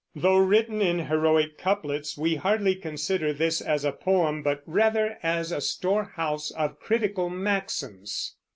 Though 0.15 0.39
written 0.39 0.81
in 0.81 0.97
heroic 1.05 1.59
couplets, 1.59 2.17
we 2.17 2.33
hardly 2.33 2.73
consider 2.73 3.33
this 3.33 3.61
as 3.61 3.85
a 3.85 3.91
poem 3.91 4.41
but 4.41 4.63
rather 4.65 5.19
as 5.21 5.51
a 5.51 5.61
storehouse 5.61 6.49
of 6.49 6.79
critical 6.79 7.29
maxims. 7.29 8.35